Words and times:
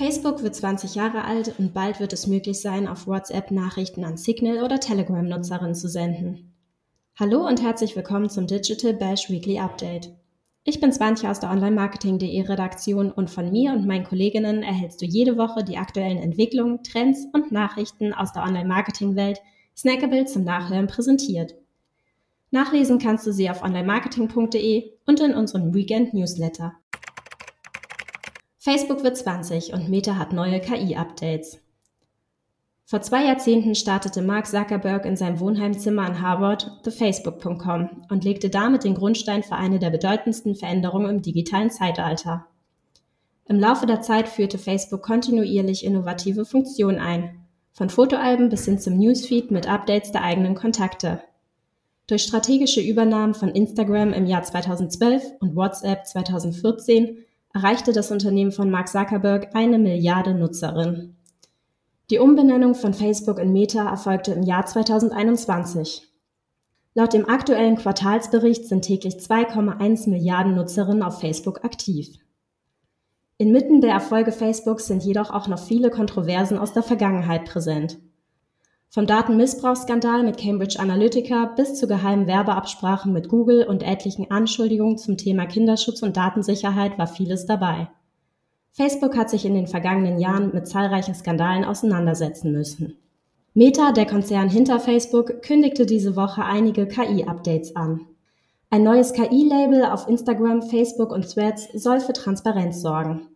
Facebook 0.00 0.42
wird 0.42 0.54
20 0.54 0.94
Jahre 0.94 1.24
alt 1.24 1.58
und 1.58 1.74
bald 1.74 2.00
wird 2.00 2.14
es 2.14 2.26
möglich 2.26 2.62
sein, 2.62 2.88
auf 2.88 3.06
WhatsApp 3.06 3.50
Nachrichten 3.50 4.02
an 4.02 4.16
Signal- 4.16 4.64
oder 4.64 4.80
Telegram-Nutzerinnen 4.80 5.74
zu 5.74 5.90
senden. 5.90 6.54
Hallo 7.18 7.46
und 7.46 7.60
herzlich 7.60 7.94
willkommen 7.96 8.30
zum 8.30 8.46
Digital 8.46 8.94
Bash 8.94 9.28
Weekly 9.28 9.58
Update. 9.58 10.08
Ich 10.64 10.80
bin 10.80 10.90
Swantje 10.90 11.28
aus 11.28 11.40
der 11.40 11.50
Online-Marketing.de 11.50 12.40
Redaktion 12.40 13.12
und 13.12 13.28
von 13.28 13.52
mir 13.52 13.72
und 13.72 13.86
meinen 13.86 14.04
Kolleginnen 14.04 14.62
erhältst 14.62 15.02
du 15.02 15.04
jede 15.04 15.36
Woche 15.36 15.64
die 15.64 15.76
aktuellen 15.76 16.16
Entwicklungen, 16.16 16.82
Trends 16.82 17.26
und 17.34 17.52
Nachrichten 17.52 18.14
aus 18.14 18.32
der 18.32 18.44
Online-Marketing-Welt 18.44 19.42
snackable 19.76 20.24
zum 20.24 20.44
Nachhören 20.44 20.86
präsentiert. 20.86 21.56
Nachlesen 22.50 22.98
kannst 22.98 23.26
du 23.26 23.34
sie 23.34 23.50
auf 23.50 23.62
onlinemarketing.de 23.62 24.92
und 25.04 25.20
in 25.20 25.34
unserem 25.34 25.74
Weekend 25.74 26.14
Newsletter. 26.14 26.72
Facebook 28.62 29.02
wird 29.02 29.16
20 29.16 29.72
und 29.72 29.88
Meta 29.88 30.16
hat 30.16 30.34
neue 30.34 30.60
KI-Updates. 30.60 31.62
Vor 32.84 33.00
zwei 33.00 33.24
Jahrzehnten 33.24 33.74
startete 33.74 34.20
Mark 34.20 34.46
Zuckerberg 34.46 35.06
in 35.06 35.16
seinem 35.16 35.40
Wohnheimzimmer 35.40 36.02
an 36.02 36.20
Harvard 36.20 36.70
TheFacebook.com 36.82 38.04
und 38.10 38.22
legte 38.22 38.50
damit 38.50 38.84
den 38.84 38.94
Grundstein 38.94 39.42
für 39.42 39.54
eine 39.54 39.78
der 39.78 39.88
bedeutendsten 39.88 40.54
Veränderungen 40.54 41.08
im 41.08 41.22
digitalen 41.22 41.70
Zeitalter. 41.70 42.48
Im 43.46 43.58
Laufe 43.58 43.86
der 43.86 44.02
Zeit 44.02 44.28
führte 44.28 44.58
Facebook 44.58 45.00
kontinuierlich 45.00 45.82
innovative 45.82 46.44
Funktionen 46.44 46.98
ein, 46.98 47.46
von 47.72 47.88
Fotoalben 47.88 48.50
bis 48.50 48.66
hin 48.66 48.78
zum 48.78 48.98
Newsfeed 48.98 49.50
mit 49.50 49.70
Updates 49.70 50.12
der 50.12 50.22
eigenen 50.22 50.54
Kontakte. 50.54 51.22
Durch 52.08 52.24
strategische 52.24 52.82
Übernahmen 52.82 53.32
von 53.32 53.48
Instagram 53.48 54.12
im 54.12 54.26
Jahr 54.26 54.42
2012 54.42 55.22
und 55.40 55.56
WhatsApp 55.56 56.06
2014 56.06 57.24
erreichte 57.52 57.92
das 57.92 58.10
Unternehmen 58.10 58.52
von 58.52 58.70
Mark 58.70 58.88
Zuckerberg 58.88 59.54
eine 59.54 59.78
Milliarde 59.78 60.34
Nutzerinnen. 60.34 61.16
Die 62.10 62.18
Umbenennung 62.18 62.74
von 62.74 62.94
Facebook 62.94 63.38
in 63.38 63.52
Meta 63.52 63.88
erfolgte 63.88 64.32
im 64.32 64.42
Jahr 64.42 64.66
2021. 64.66 66.08
Laut 66.94 67.12
dem 67.12 67.28
aktuellen 67.28 67.76
Quartalsbericht 67.76 68.66
sind 68.66 68.82
täglich 68.82 69.14
2,1 69.14 70.10
Milliarden 70.10 70.56
Nutzerinnen 70.56 71.04
auf 71.04 71.20
Facebook 71.20 71.64
aktiv. 71.64 72.18
Inmitten 73.38 73.80
der 73.80 73.92
Erfolge 73.92 74.32
Facebooks 74.32 74.86
sind 74.86 75.04
jedoch 75.04 75.30
auch 75.30 75.46
noch 75.46 75.60
viele 75.60 75.90
Kontroversen 75.90 76.58
aus 76.58 76.72
der 76.72 76.82
Vergangenheit 76.82 77.44
präsent. 77.44 77.98
Vom 78.92 79.06
Datenmissbrauchsskandal 79.06 80.24
mit 80.24 80.36
Cambridge 80.36 80.80
Analytica 80.80 81.44
bis 81.54 81.78
zu 81.78 81.86
geheimen 81.86 82.26
Werbeabsprachen 82.26 83.12
mit 83.12 83.28
Google 83.28 83.64
und 83.64 83.84
etlichen 83.84 84.32
Anschuldigungen 84.32 84.98
zum 84.98 85.16
Thema 85.16 85.46
Kinderschutz 85.46 86.02
und 86.02 86.16
Datensicherheit 86.16 86.98
war 86.98 87.06
vieles 87.06 87.46
dabei. 87.46 87.88
Facebook 88.72 89.16
hat 89.16 89.30
sich 89.30 89.44
in 89.44 89.54
den 89.54 89.68
vergangenen 89.68 90.18
Jahren 90.18 90.50
mit 90.52 90.66
zahlreichen 90.66 91.14
Skandalen 91.14 91.64
auseinandersetzen 91.64 92.50
müssen. 92.50 92.96
Meta, 93.54 93.92
der 93.92 94.06
Konzern 94.06 94.48
hinter 94.48 94.80
Facebook, 94.80 95.40
kündigte 95.40 95.86
diese 95.86 96.16
Woche 96.16 96.44
einige 96.44 96.88
KI-Updates 96.88 97.76
an. 97.76 98.00
Ein 98.70 98.82
neues 98.82 99.12
KI-Label 99.12 99.84
auf 99.84 100.08
Instagram, 100.08 100.62
Facebook 100.62 101.12
und 101.12 101.32
Threads 101.32 101.68
soll 101.74 102.00
für 102.00 102.12
Transparenz 102.12 102.80
sorgen. 102.80 103.28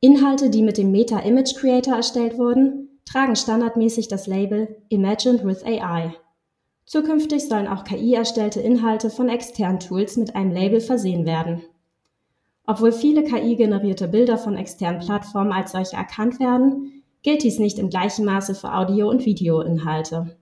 Inhalte, 0.00 0.50
die 0.50 0.62
mit 0.62 0.78
dem 0.78 0.92
Meta 0.92 1.18
Image 1.18 1.56
Creator 1.56 1.96
erstellt 1.96 2.38
wurden, 2.38 2.81
tragen 3.04 3.36
standardmäßig 3.36 4.08
das 4.08 4.26
Label 4.26 4.76
Imagined 4.88 5.44
with 5.44 5.64
AI. 5.64 6.14
Zukünftig 6.84 7.48
sollen 7.48 7.68
auch 7.68 7.84
KI-erstellte 7.84 8.60
Inhalte 8.60 9.10
von 9.10 9.28
externen 9.28 9.80
Tools 9.80 10.16
mit 10.16 10.34
einem 10.34 10.50
Label 10.50 10.80
versehen 10.80 11.26
werden. 11.26 11.62
Obwohl 12.66 12.92
viele 12.92 13.24
KI-generierte 13.24 14.08
Bilder 14.08 14.38
von 14.38 14.56
externen 14.56 15.00
Plattformen 15.00 15.52
als 15.52 15.72
solche 15.72 15.96
erkannt 15.96 16.38
werden, 16.38 17.02
gilt 17.22 17.42
dies 17.42 17.58
nicht 17.58 17.78
im 17.78 17.90
gleichen 17.90 18.24
Maße 18.24 18.54
für 18.54 18.74
Audio- 18.74 19.08
und 19.08 19.24
Videoinhalte. 19.24 20.36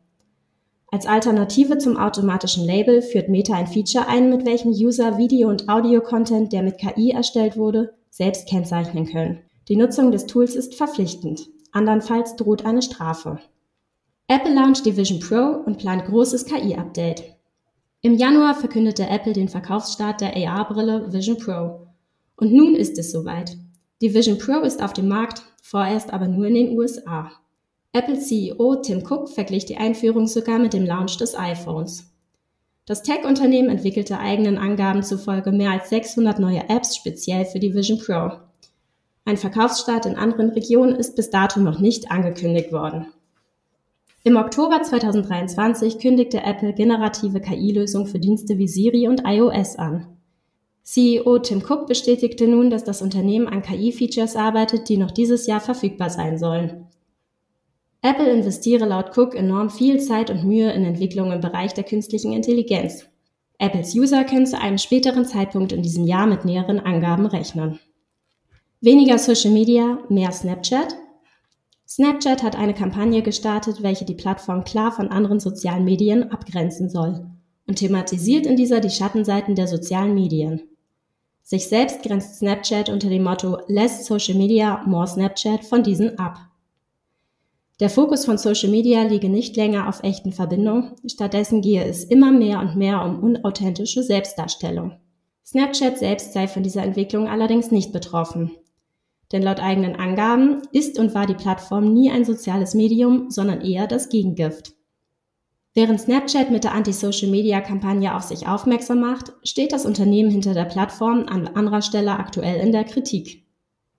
Als 0.93 1.07
Alternative 1.07 1.79
zum 1.79 1.97
automatischen 1.97 2.67
Label 2.67 3.01
führt 3.01 3.29
Meta 3.29 3.55
ein 3.55 3.69
Feature 3.69 4.09
ein, 4.09 4.29
mit 4.29 4.45
welchem 4.45 4.73
User 4.73 5.19
Video- 5.19 5.49
und 5.49 5.69
Audio-Content, 5.69 6.53
der 6.53 6.63
mit 6.63 6.79
KI 6.79 7.11
erstellt 7.11 7.57
wurde, 7.57 7.95
selbst 8.11 8.49
kennzeichnen 8.49 9.07
können. 9.07 9.39
Die 9.69 9.77
Nutzung 9.77 10.11
des 10.11 10.27
Tools 10.27 10.57
ist 10.57 10.75
verpflichtend. 10.75 11.49
Andernfalls 11.73 12.37
droht 12.37 12.65
eine 12.65 12.83
Strafe. 12.83 13.39
Apple 14.29 14.55
launcht 14.55 14.87
die 14.87 14.97
Vision 14.97 15.21
Pro 15.21 15.63
und 15.65 15.79
plant 15.79 16.05
großes 16.05 16.45
KI-Update. 16.45 17.37
Im 18.03 18.15
Januar 18.15 18.55
verkündete 18.55 19.09
Apple 19.09 19.33
den 19.33 19.49
Verkaufsstart 19.49 20.21
der 20.21 20.37
AR-Brille 20.37 21.13
Vision 21.13 21.37
Pro. 21.37 21.89
Und 22.37 22.53
nun 22.53 22.75
ist 22.75 22.99
es 22.99 23.13
soweit. 23.13 23.57
Die 24.01 24.15
Vision 24.15 24.39
Pro 24.39 24.61
ist 24.61 24.83
auf 24.83 24.93
dem 24.93 25.09
Markt, 25.09 25.43
vorerst 25.63 26.13
aber 26.13 26.27
nur 26.27 26.47
in 26.47 26.55
den 26.55 26.79
USA. 26.79 27.31
Apple 27.93 28.19
CEO 28.19 28.77
Tim 28.77 29.03
Cook 29.05 29.29
verglich 29.29 29.67
die 29.67 29.77
Einführung 29.77 30.29
sogar 30.29 30.59
mit 30.59 30.73
dem 30.73 30.87
Launch 30.87 31.19
des 31.19 31.37
iPhones. 31.37 32.11
Das 32.87 33.03
Tech-Unternehmen 33.03 33.69
entwickelte 33.69 34.19
eigenen 34.19 34.59
Angaben 34.59 35.03
zufolge 35.03 35.53
mehr 35.53 35.73
als 35.73 35.91
600 35.91 36.39
neue 36.39 36.69
Apps 36.69 36.97
speziell 36.97 37.45
für 37.45 37.59
die 37.59 37.75
Vision 37.75 37.99
Pro. 37.99 38.39
Ein 39.31 39.37
Verkaufsstart 39.37 40.07
in 40.07 40.17
anderen 40.17 40.51
Regionen 40.51 40.97
ist 40.97 41.15
bis 41.15 41.31
dato 41.31 41.61
noch 41.61 41.79
nicht 41.79 42.11
angekündigt 42.11 42.73
worden. 42.73 43.07
Im 44.25 44.35
Oktober 44.35 44.83
2023 44.83 46.01
kündigte 46.01 46.43
Apple 46.43 46.73
generative 46.73 47.41
KI-Lösungen 47.41 48.09
für 48.09 48.19
Dienste 48.19 48.59
wie 48.59 48.67
Siri 48.67 49.07
und 49.07 49.23
iOS 49.25 49.77
an. 49.77 50.09
CEO 50.83 51.39
Tim 51.39 51.63
Cook 51.63 51.87
bestätigte 51.87 52.49
nun, 52.49 52.71
dass 52.71 52.83
das 52.83 53.03
Unternehmen 53.03 53.47
an 53.47 53.63
KI-Features 53.63 54.35
arbeitet, 54.35 54.89
die 54.89 54.97
noch 54.97 55.13
dieses 55.13 55.47
Jahr 55.47 55.61
verfügbar 55.61 56.11
sein 56.11 56.37
sollen. 56.37 56.89
Apple 58.03 58.33
investiere 58.33 58.85
laut 58.85 59.17
Cook 59.17 59.37
enorm 59.37 59.71
viel 59.71 60.01
Zeit 60.01 60.31
und 60.31 60.43
Mühe 60.43 60.73
in 60.73 60.85
Entwicklungen 60.85 61.35
im 61.35 61.41
Bereich 61.41 61.73
der 61.73 61.85
künstlichen 61.85 62.33
Intelligenz. 62.33 63.07
Apples 63.59 63.95
User 63.95 64.25
können 64.25 64.47
zu 64.47 64.61
einem 64.61 64.79
späteren 64.79 65.25
Zeitpunkt 65.25 65.71
in 65.71 65.83
diesem 65.83 66.05
Jahr 66.05 66.27
mit 66.27 66.45
näheren 66.45 66.81
Angaben 66.81 67.27
rechnen. 67.27 67.79
Weniger 68.83 69.19
Social 69.19 69.51
Media, 69.51 69.99
mehr 70.09 70.33
Snapchat. 70.33 70.97
Snapchat 71.87 72.43
hat 72.43 72.57
eine 72.57 72.73
Kampagne 72.73 73.21
gestartet, 73.21 73.83
welche 73.83 74.07
die 74.07 74.15
Plattform 74.15 74.65
klar 74.65 74.91
von 74.91 75.09
anderen 75.09 75.39
sozialen 75.39 75.85
Medien 75.85 76.31
abgrenzen 76.31 76.89
soll 76.89 77.27
und 77.67 77.77
thematisiert 77.77 78.47
in 78.47 78.57
dieser 78.57 78.81
die 78.81 78.89
Schattenseiten 78.89 79.55
der 79.55 79.67
sozialen 79.67 80.15
Medien. 80.15 80.63
Sich 81.43 81.67
selbst 81.67 82.03
grenzt 82.03 82.37
Snapchat 82.37 82.89
unter 82.89 83.11
dem 83.11 83.23
Motto 83.23 83.59
Less 83.67 84.07
Social 84.07 84.39
Media, 84.39 84.83
More 84.87 85.07
Snapchat 85.07 85.63
von 85.67 85.83
diesen 85.83 86.19
ab. 86.19 86.39
Der 87.81 87.91
Fokus 87.91 88.25
von 88.25 88.39
Social 88.39 88.71
Media 88.71 89.03
liege 89.03 89.29
nicht 89.29 89.57
länger 89.57 89.91
auf 89.91 90.03
echten 90.05 90.33
Verbindungen, 90.33 90.93
stattdessen 91.07 91.61
gehe 91.61 91.85
es 91.85 92.05
immer 92.05 92.33
mehr 92.33 92.61
und 92.61 92.77
mehr 92.77 93.05
um 93.05 93.23
unauthentische 93.23 94.03
Selbstdarstellung. 94.03 94.93
Snapchat 95.45 95.99
selbst 95.99 96.33
sei 96.33 96.49
von 96.49 96.63
dieser 96.63 96.83
Entwicklung 96.83 97.29
allerdings 97.29 97.71
nicht 97.71 97.93
betroffen. 97.93 98.53
Denn 99.33 99.43
laut 99.43 99.61
eigenen 99.61 99.97
Angaben 99.97 100.63
ist 100.73 100.99
und 100.99 101.15
war 101.15 101.27
die 101.27 101.35
Plattform 101.35 101.93
nie 101.93 102.11
ein 102.11 102.25
soziales 102.25 102.75
Medium, 102.75 103.31
sondern 103.31 103.61
eher 103.61 103.87
das 103.87 104.09
Gegengift. 104.09 104.75
Während 105.73 106.01
Snapchat 106.01 106.51
mit 106.51 106.65
der 106.65 106.75
Anti-Social-Media-Kampagne 106.75 108.17
auf 108.17 108.23
sich 108.25 108.49
aufmerksam 108.49 109.01
macht, 109.01 109.33
steht 109.45 109.73
das 109.73 109.87
Unternehmen 109.87 110.31
hinter 110.31 110.53
der 110.53 110.65
Plattform 110.65 111.27
an 111.29 111.47
anderer 111.47 111.81
Stelle 111.81 112.13
aktuell 112.13 112.61
in 112.61 112.73
der 112.73 112.83
Kritik. 112.83 113.47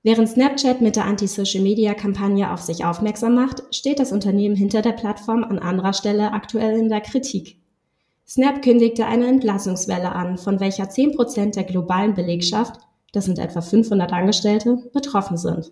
Während 0.03 0.27
Snapchat 0.27 0.81
mit 0.81 0.95
der 0.95 1.05
Anti-Social-Media-Kampagne 1.05 2.51
auf 2.51 2.61
sich 2.61 2.83
aufmerksam 2.83 3.35
macht, 3.35 3.63
steht 3.73 3.99
das 3.99 4.11
Unternehmen 4.11 4.55
hinter 4.55 4.81
der 4.81 4.93
Plattform 4.93 5.43
an 5.43 5.59
anderer 5.59 5.93
Stelle 5.93 6.34
aktuell 6.34 6.77
in 6.77 6.89
der 6.89 7.01
Kritik. 7.01 7.61
Snap 8.27 8.61
kündigte 8.61 9.05
eine 9.05 9.27
Entlassungswelle 9.27 10.11
an, 10.11 10.37
von 10.37 10.59
welcher 10.59 10.85
10% 10.85 11.53
der 11.53 11.66
globalen 11.66 12.16
Belegschaft 12.16 12.79
das 13.11 13.25
sind 13.25 13.40
etwa 13.40 13.61
500 13.61 14.11
Angestellte, 14.13 14.78
betroffen 14.93 15.37
sind. 15.37 15.72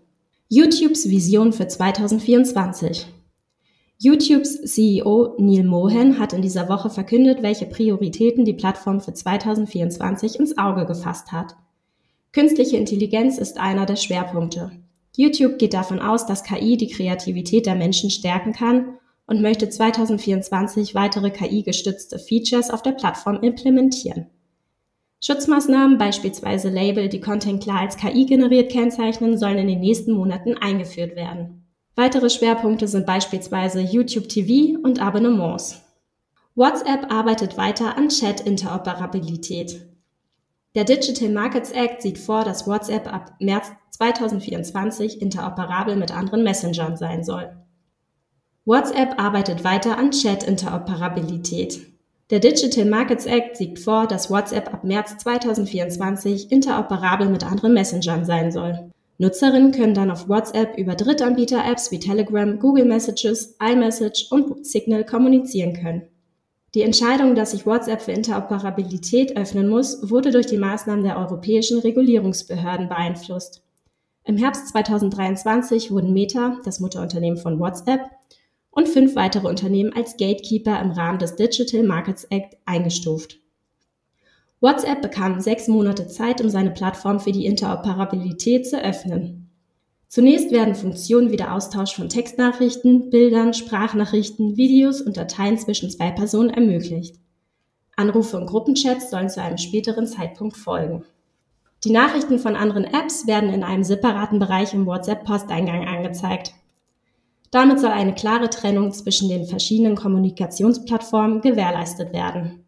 YouTubes 0.49 1.09
Vision 1.09 1.53
für 1.53 1.67
2024. 1.67 3.07
YouTubes 3.99 4.61
CEO 4.63 5.35
Neil 5.37 5.65
Mohan 5.65 6.19
hat 6.19 6.33
in 6.33 6.41
dieser 6.41 6.69
Woche 6.69 6.89
verkündet, 6.89 7.43
welche 7.43 7.65
Prioritäten 7.65 8.45
die 8.45 8.53
Plattform 8.53 9.01
für 9.01 9.13
2024 9.13 10.39
ins 10.39 10.57
Auge 10.57 10.85
gefasst 10.85 11.31
hat. 11.31 11.55
Künstliche 12.31 12.77
Intelligenz 12.77 13.37
ist 13.37 13.59
einer 13.59 13.85
der 13.85 13.97
Schwerpunkte. 13.97 14.71
YouTube 15.17 15.57
geht 15.57 15.73
davon 15.73 15.99
aus, 15.99 16.25
dass 16.25 16.43
KI 16.43 16.77
die 16.77 16.87
Kreativität 16.87 17.65
der 17.65 17.75
Menschen 17.75 18.09
stärken 18.09 18.53
kann 18.53 18.97
und 19.27 19.41
möchte 19.41 19.69
2024 19.69 20.95
weitere 20.95 21.29
KI-gestützte 21.29 22.19
Features 22.19 22.69
auf 22.69 22.81
der 22.81 22.93
Plattform 22.93 23.41
implementieren. 23.41 24.27
Schutzmaßnahmen, 25.21 25.97
beispielsweise 25.97 26.69
Label, 26.69 27.09
die 27.09 27.19
Content 27.19 27.61
klar 27.61 27.81
als 27.81 27.97
KI 27.97 28.25
generiert 28.25 28.71
kennzeichnen, 28.71 29.37
sollen 29.37 29.57
in 29.57 29.67
den 29.67 29.81
nächsten 29.81 30.13
Monaten 30.13 30.57
eingeführt 30.57 31.15
werden. 31.15 31.65
Weitere 31.95 32.29
Schwerpunkte 32.29 32.87
sind 32.87 33.05
beispielsweise 33.05 33.81
YouTube 33.81 34.29
TV 34.29 34.79
und 34.81 35.01
Abonnements. 35.01 35.81
WhatsApp 36.55 37.11
arbeitet 37.11 37.57
weiter 37.57 37.97
an 37.97 38.07
Chat-Interoperabilität. 38.07 39.85
Der 40.75 40.85
Digital 40.85 41.29
Markets 41.29 41.71
Act 41.71 42.01
sieht 42.01 42.17
vor, 42.17 42.45
dass 42.45 42.67
WhatsApp 42.67 43.11
ab 43.11 43.35
März 43.39 43.71
2024 43.91 45.21
interoperabel 45.21 45.97
mit 45.97 46.15
anderen 46.15 46.43
Messengern 46.43 46.95
sein 46.95 47.23
soll. 47.23 47.57
WhatsApp 48.63 49.19
arbeitet 49.19 49.63
weiter 49.63 49.97
an 49.97 50.11
Chat-Interoperabilität. 50.11 51.98
Der 52.29 52.39
Digital 52.39 52.85
Markets 52.85 53.25
Act 53.25 53.57
sieht 53.57 53.79
vor, 53.79 54.05
dass 54.05 54.29
WhatsApp 54.29 54.71
ab 54.71 54.83
März 54.83 55.17
2024 55.17 56.51
interoperabel 56.51 57.27
mit 57.27 57.43
anderen 57.43 57.73
Messengern 57.73 58.23
sein 58.23 58.51
soll. 58.51 58.91
Nutzerinnen 59.17 59.71
können 59.71 59.95
dann 59.95 60.11
auf 60.11 60.29
WhatsApp 60.29 60.77
über 60.77 60.93
Drittanbieter-Apps 60.93 61.91
wie 61.91 61.99
Telegram, 61.99 62.59
Google 62.59 62.85
Messages, 62.85 63.57
iMessage 63.59 64.27
und 64.29 64.65
Signal 64.65 65.03
kommunizieren 65.05 65.73
können. 65.73 66.03
Die 66.75 66.83
Entscheidung, 66.83 67.33
dass 67.33 67.51
sich 67.51 67.65
WhatsApp 67.65 68.01
für 68.01 68.11
Interoperabilität 68.11 69.35
öffnen 69.35 69.67
muss, 69.67 70.11
wurde 70.11 70.29
durch 70.29 70.45
die 70.45 70.59
Maßnahmen 70.59 71.03
der 71.03 71.17
europäischen 71.17 71.79
Regulierungsbehörden 71.79 72.89
beeinflusst. 72.89 73.63
Im 74.23 74.37
Herbst 74.37 74.67
2023 74.67 75.89
wurden 75.89 76.13
Meta, 76.13 76.59
das 76.63 76.79
Mutterunternehmen 76.79 77.39
von 77.39 77.59
WhatsApp, 77.59 78.01
und 78.71 78.87
fünf 78.87 79.15
weitere 79.15 79.47
Unternehmen 79.47 79.93
als 79.93 80.17
Gatekeeper 80.17 80.79
im 80.81 80.91
Rahmen 80.91 81.19
des 81.19 81.35
Digital 81.35 81.83
Markets 81.83 82.25
Act 82.25 82.57
eingestuft. 82.65 83.39
WhatsApp 84.61 85.01
bekam 85.01 85.39
sechs 85.39 85.67
Monate 85.67 86.07
Zeit, 86.07 86.41
um 86.41 86.49
seine 86.49 86.71
Plattform 86.71 87.19
für 87.19 87.31
die 87.31 87.45
Interoperabilität 87.45 88.67
zu 88.67 88.81
öffnen. 88.81 89.49
Zunächst 90.09 90.51
werden 90.51 90.75
Funktionen 90.75 91.31
wie 91.31 91.37
der 91.37 91.53
Austausch 91.53 91.95
von 91.95 92.09
Textnachrichten, 92.09 93.09
Bildern, 93.09 93.53
Sprachnachrichten, 93.53 94.57
Videos 94.57 95.01
und 95.01 95.17
Dateien 95.17 95.57
zwischen 95.57 95.89
zwei 95.89 96.11
Personen 96.11 96.49
ermöglicht. 96.49 97.17
Anrufe 97.95 98.37
und 98.37 98.47
Gruppenchats 98.47 99.11
sollen 99.11 99.29
zu 99.29 99.41
einem 99.41 99.57
späteren 99.57 100.07
Zeitpunkt 100.07 100.57
folgen. 100.57 101.05
Die 101.83 101.91
Nachrichten 101.91 102.39
von 102.39 102.55
anderen 102.55 102.85
Apps 102.85 103.27
werden 103.27 103.53
in 103.53 103.63
einem 103.63 103.83
separaten 103.83 104.39
Bereich 104.39 104.73
im 104.73 104.85
WhatsApp-Posteingang 104.85 105.87
angezeigt. 105.87 106.53
Damit 107.51 107.79
soll 107.79 107.91
eine 107.91 108.13
klare 108.13 108.49
Trennung 108.49 108.91
zwischen 108.91 109.27
den 109.27 109.45
verschiedenen 109.45 109.95
Kommunikationsplattformen 109.95 111.41
gewährleistet 111.41 112.13
werden. 112.13 112.65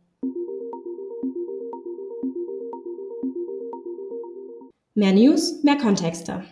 Mehr 4.95 5.13
News, 5.13 5.63
mehr 5.63 5.77
Kontexte. 5.77 6.43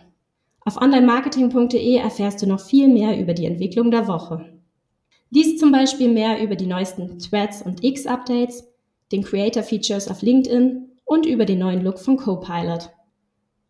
Auf 0.64 0.80
onlinemarketing.de 0.80 1.96
erfährst 1.96 2.40
du 2.42 2.46
noch 2.46 2.60
viel 2.60 2.88
mehr 2.88 3.18
über 3.18 3.34
die 3.34 3.46
Entwicklung 3.46 3.90
der 3.90 4.06
Woche. 4.06 4.60
Lies 5.30 5.58
zum 5.58 5.72
Beispiel 5.72 6.08
mehr 6.08 6.42
über 6.42 6.56
die 6.56 6.66
neuesten 6.66 7.18
Threads 7.18 7.62
und 7.62 7.84
X-Updates, 7.84 8.64
den 9.12 9.22
Creator 9.22 9.62
Features 9.62 10.08
auf 10.08 10.22
LinkedIn 10.22 10.88
und 11.04 11.26
über 11.26 11.44
den 11.44 11.58
neuen 11.58 11.82
Look 11.82 11.98
von 11.98 12.16
Copilot. 12.16 12.90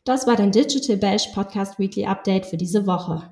Das 0.04 0.26
war 0.26 0.36
dein 0.36 0.52
Digital 0.52 0.96
Bash 0.96 1.28
Podcast 1.28 1.78
Weekly 1.78 2.06
Update 2.06 2.46
für 2.46 2.56
diese 2.56 2.86
Woche. 2.86 3.30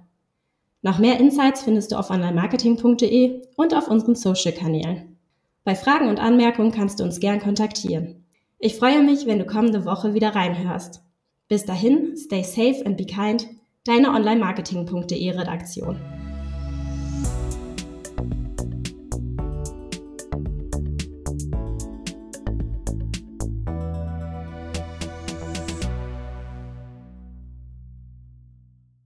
Noch 0.82 0.98
mehr 0.98 1.18
Insights 1.18 1.62
findest 1.62 1.92
du 1.92 1.96
auf 1.96 2.10
onlinemarketing.de 2.10 3.42
und 3.56 3.74
auf 3.74 3.88
unseren 3.88 4.14
Social-Kanälen. 4.14 5.16
Bei 5.64 5.74
Fragen 5.74 6.08
und 6.08 6.20
Anmerkungen 6.20 6.72
kannst 6.72 7.00
du 7.00 7.04
uns 7.04 7.20
gern 7.20 7.40
kontaktieren. 7.40 8.24
Ich 8.58 8.76
freue 8.76 9.02
mich, 9.02 9.26
wenn 9.26 9.38
du 9.38 9.44
kommende 9.44 9.84
Woche 9.84 10.14
wieder 10.14 10.34
reinhörst. 10.34 11.02
Bis 11.48 11.64
dahin, 11.64 12.16
stay 12.16 12.42
safe 12.42 12.84
and 12.86 12.96
be 12.96 13.06
kind, 13.06 13.48
deine 13.84 14.10
onlinemarketing.de 14.10 15.30
Redaktion. 15.30 15.96